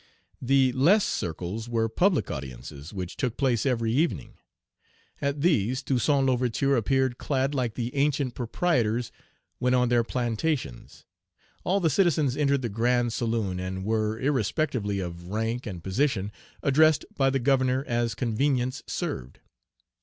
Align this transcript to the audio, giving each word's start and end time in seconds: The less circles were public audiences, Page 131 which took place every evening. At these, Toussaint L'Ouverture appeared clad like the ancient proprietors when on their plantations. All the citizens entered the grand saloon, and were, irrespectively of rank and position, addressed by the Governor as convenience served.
The 0.41 0.71
less 0.73 1.05
circles 1.05 1.69
were 1.69 1.87
public 1.87 2.31
audiences, 2.31 2.87
Page 2.91 2.97
131 2.97 2.97
which 2.97 3.17
took 3.17 3.37
place 3.37 3.65
every 3.67 3.93
evening. 3.93 4.33
At 5.21 5.41
these, 5.41 5.83
Toussaint 5.83 6.25
L'Ouverture 6.25 6.75
appeared 6.75 7.19
clad 7.19 7.53
like 7.53 7.75
the 7.75 7.93
ancient 7.95 8.33
proprietors 8.33 9.11
when 9.59 9.75
on 9.75 9.89
their 9.89 10.03
plantations. 10.03 11.05
All 11.63 11.79
the 11.79 11.87
citizens 11.91 12.35
entered 12.35 12.63
the 12.63 12.67
grand 12.67 13.13
saloon, 13.13 13.59
and 13.59 13.85
were, 13.85 14.19
irrespectively 14.19 14.99
of 14.99 15.27
rank 15.27 15.67
and 15.67 15.83
position, 15.83 16.31
addressed 16.63 17.05
by 17.15 17.29
the 17.29 17.37
Governor 17.37 17.83
as 17.87 18.15
convenience 18.15 18.81
served. 18.87 19.39